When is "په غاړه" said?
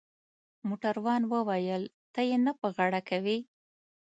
2.59-3.01